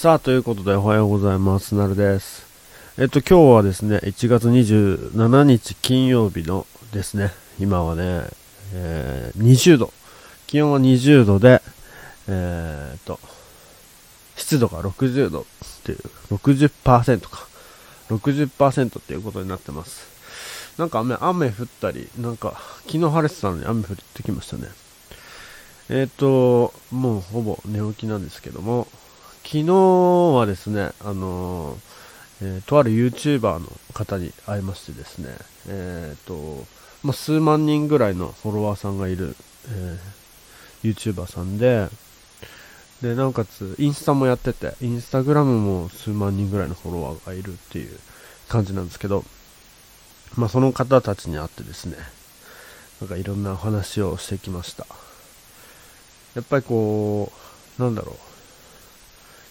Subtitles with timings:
[0.00, 1.74] さあ、ということでおはようございます。
[1.74, 2.46] なるです。
[2.96, 8.22] えっと、今日はですね、1月27日金曜日のですね、今はね、
[8.72, 9.92] えー、20度。
[10.46, 11.60] 気温は20度で、
[12.28, 13.20] えー、っと、
[14.36, 15.44] 湿度が60度っ
[15.84, 15.98] ていう、
[16.34, 17.46] 60%か。
[18.08, 20.08] 60%っていうことになってます。
[20.78, 22.54] なんか雨、雨降ったり、なんか、
[22.86, 24.62] 昨日晴れてたのに雨降ってきましたね。
[25.90, 28.88] えっ、と、もうほぼ寝起きなんですけども、
[29.42, 31.76] 昨日はですね、あの
[32.42, 35.28] えー、とある YouTuber の方に会いましてですね、
[35.68, 36.64] えっ、と、
[37.02, 39.36] まあ、数万人ぐらいのフォロワーさんがいる、
[39.68, 41.88] えー、YouTuber さんで、
[43.02, 47.98] で、なおかつ、インスタもやってて、インスタグラムも数万人ぐらいのフォロワーがいるっていう
[48.48, 49.24] 感じなんですけど、
[50.36, 51.96] まあ、その方たちに会ってですね、
[53.00, 54.86] なんかいろんなお話をしてきました。
[56.34, 57.32] やっぱりこ
[57.78, 58.29] う、なんだろう。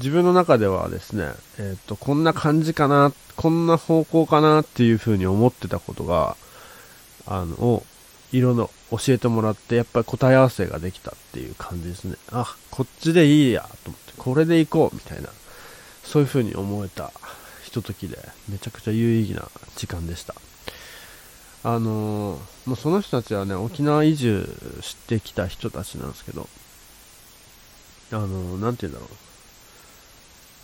[0.00, 1.24] 自分の中ではですね、
[1.58, 6.36] えっ、ー、と、こんな感じかな、こんな方向かなっていうふうに思ってたことが、
[7.26, 7.82] あの、を、
[8.32, 12.16] いろいろ教えてもらって、やっぱり答え合わせができたっていう感じですね。
[12.32, 15.28] あ、こっちでいいや、と思って、これでいこう、みたいな、
[16.02, 17.12] そういうふうに思えた
[17.64, 20.34] ひとときで、めちゃくちゃ有意義な時間でした。
[21.62, 24.48] あのー、もうその人たちはね、沖縄移住
[24.80, 26.48] してきた人たちなんですけど、
[28.12, 29.29] あのー、なんて言うんだろう。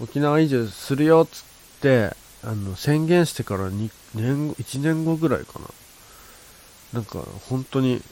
[0.01, 1.45] 沖縄移住するよっつっ
[1.81, 5.67] てあの宣言してから2年1年後ぐらいかな。
[6.93, 8.03] なんか本当に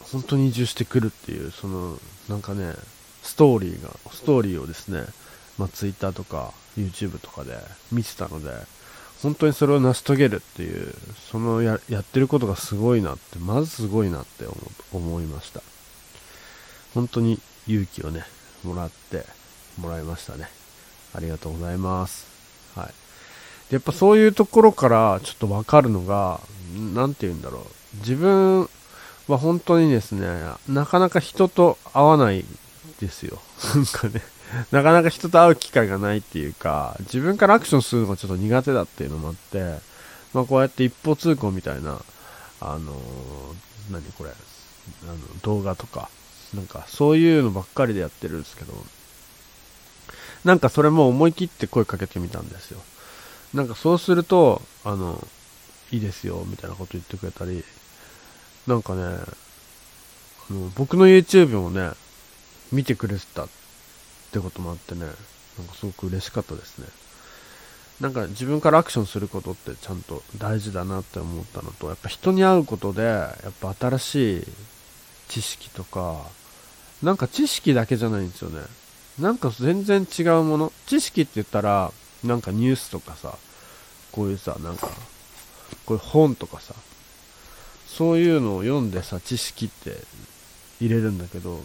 [0.00, 2.72] 本当に移住してくるっていうそのなんかね
[3.22, 5.04] ストーリーがストーリーをですね、
[5.58, 7.56] まあ、Twitter とか YouTube とかで
[7.92, 8.50] 見てたので
[9.22, 10.94] 本当にそれを成し遂げるっていう
[11.30, 14.44] そのややってることがすごいなってまずすごいなって
[14.92, 15.62] 思いました。
[16.94, 18.24] 本当に勇気をね
[18.62, 19.24] もらって
[19.78, 20.48] もらいましたね。
[21.16, 22.26] ありがとうございます。
[22.74, 22.86] はい。
[23.70, 26.40] でやっぱそういうところからちょっとわかるのが、
[26.94, 27.62] 何て言うんだろう。
[27.98, 28.68] 自分
[29.28, 30.28] は本当にですね、
[30.68, 32.44] なかなか人と会わない
[33.00, 33.40] ですよ。
[33.74, 34.22] なんかね、
[34.70, 39.80] なかなか人と会う機会がないっていうか、自分からアクションするのがちょっと苦手だっていうのもあって、
[40.32, 42.00] まあこうやって一方通行みたいな、
[42.60, 46.08] あのー、何これ、あの動画とか、
[46.54, 48.72] なんかそういうのばっかりでやってるんですけど、
[50.44, 52.80] なんかそれも思い切って声かけてみたんですよ。
[53.54, 55.26] なんかそうすると、あの、
[55.90, 57.64] いいですよ、みたいなこと言ってくれたり、
[58.66, 61.90] なんかね、あの僕の YouTube もね、
[62.72, 63.48] 見てくれてたっ
[64.32, 65.10] てこともあってね、なん
[65.66, 66.86] かすごく嬉しかったですね。
[68.00, 74.44] なんか自分からアクションすることってちゃんと大事だなって思ったのと、やっぱ人に会うことで、やっぱ新しい
[75.28, 76.26] 知識とか、
[77.02, 78.60] なんか知識だけじゃないんですよね。
[79.18, 80.72] なんか全然違うもの。
[80.86, 81.92] 知識って言ったら
[82.24, 83.36] なんかニュースとかさ
[84.12, 84.88] こういうさなんか
[85.84, 86.74] こういう本とかさ
[87.86, 89.96] そういうのを読んでさ知識って
[90.80, 91.60] 入れるんだけど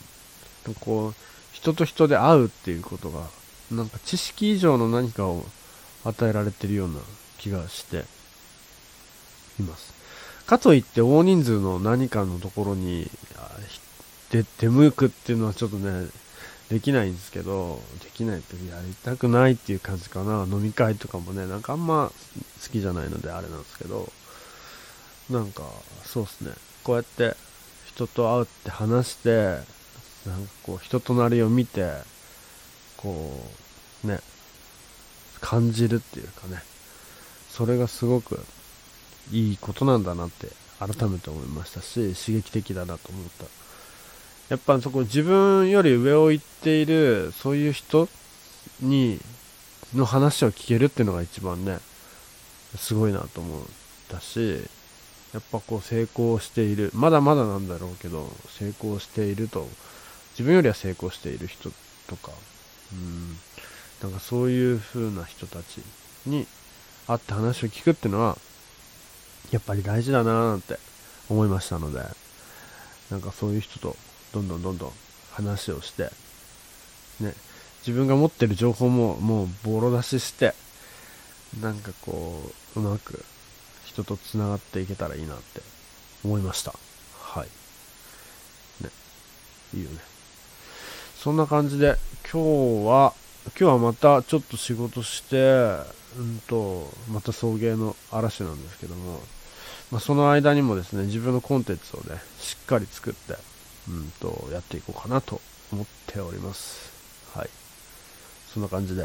[0.80, 1.14] こう
[1.52, 3.28] 人と人で会うっていうことが
[3.72, 5.44] なんか知識以上の何かを
[6.06, 7.00] 与えられてるような
[7.38, 8.06] 気がして
[9.60, 9.94] います。
[10.46, 13.10] かといって大人数の何かのところに
[14.30, 16.08] 出向くっていうのはちょっとね
[16.72, 20.46] できないんですけど、できないってやりたくないっていう感じかな。
[20.50, 22.14] 飲み会とかもね、なんかあんま
[22.64, 24.10] 好きじゃないのであれなんですけど、
[25.30, 25.64] なんか、
[26.06, 26.52] そうっすね。
[26.86, 27.36] こうやって
[27.88, 29.32] 人と会うって話して、
[30.26, 31.92] なんかこう人となりを見て、
[32.96, 33.44] こ
[34.06, 34.22] う、ね、
[35.42, 36.64] 感じるっていうかね、
[37.50, 38.40] それがすごく
[39.34, 40.48] いいことなんだなって
[40.80, 43.46] 改めて思いましたし、刺激的だなと思った
[44.52, 48.10] やっぱそこ自分より上を行っているそういう人
[48.82, 49.18] に
[49.96, 51.78] の話を聞けるっていうのが一番ね
[52.76, 53.62] すごいなと思っ
[54.10, 54.60] たし
[55.34, 56.92] やっぱこう成功している。
[56.94, 59.70] まだまだなんだろうけど成功していると
[60.34, 61.70] 自分よりは成功している人
[62.10, 62.34] とか
[62.92, 63.38] うん。
[64.04, 65.82] なんかそういう風な人たち
[66.26, 66.46] に
[67.08, 68.38] 会って話を聞くっていうのは
[69.52, 70.78] やっぱり大事だなーなんて
[71.30, 72.02] 思いましたので
[73.10, 73.96] なんかそういう人と
[74.34, 74.92] どんどんどんどん
[75.32, 76.12] 話をして、
[77.20, 77.34] ね、
[77.86, 80.54] 自分が持ってる情報ももうボロ出しして、
[81.60, 82.42] なんかこ
[82.76, 83.26] う、うまく
[83.86, 85.62] 人と繋がっていけたらいいなって
[86.24, 86.74] 思いました。
[87.20, 87.48] はい。
[88.84, 88.90] ね。
[89.74, 89.98] いいよね。
[91.18, 91.98] そんな感じで、
[92.32, 93.14] 今日は、
[93.46, 95.38] 今日はまたちょっと仕事して、
[96.18, 99.20] うんと、また送迎の嵐なんですけども、
[99.92, 103.36] まあ、その間にもですね、自分のコンテンツをね、しっかり作って、
[103.90, 105.42] うんと、やっていこうかなと
[105.72, 106.92] 思っております。
[107.36, 107.50] はい。
[108.54, 109.04] そんな感じで。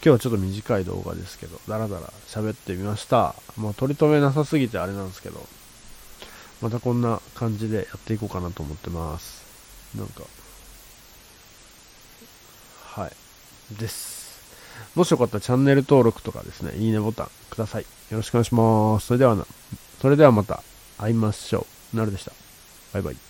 [0.00, 3.34] 今日はちょっと短い動画ですけど、だらだら喋ってみました。
[3.56, 5.44] もう取り留めなさすぎてあれなんですけど、
[6.60, 9.44] またこんな感じでやっていこうかなと思ってます。
[9.96, 10.22] なんか、
[12.84, 13.12] はい。
[13.74, 14.18] です。
[14.94, 17.82] もしよかったらチャンネル登録とかですね、いいねボタンください。
[17.82, 17.88] よ
[18.18, 19.06] ろしくお願いします。
[19.06, 19.46] それではな、
[20.00, 20.62] それではまた
[20.96, 21.96] 会いましょう。
[21.96, 22.32] なるでした。
[22.92, 23.27] バイバイ。